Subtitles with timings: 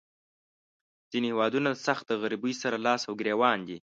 [1.11, 3.77] ځینې هیوادونه سخت د غریبۍ سره لاس او ګریوان دي.